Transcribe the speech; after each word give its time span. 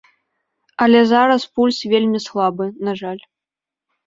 Але 0.85 1.01
зараз 1.11 1.45
пульс 1.59 1.83
вельмі 1.93 2.23
слабы, 2.27 2.65
на 2.89 2.97
жаль. 3.05 3.23